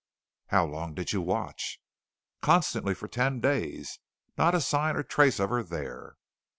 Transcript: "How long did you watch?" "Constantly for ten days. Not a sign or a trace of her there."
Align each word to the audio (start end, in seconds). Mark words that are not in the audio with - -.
"How 0.47 0.65
long 0.65 0.95
did 0.95 1.13
you 1.13 1.21
watch?" 1.21 1.79
"Constantly 2.41 2.95
for 2.95 3.07
ten 3.07 3.39
days. 3.39 3.99
Not 4.35 4.55
a 4.55 4.59
sign 4.61 4.95
or 4.95 5.01
a 5.01 5.07
trace 5.07 5.39
of 5.39 5.51
her 5.51 5.61
there." 5.61 6.15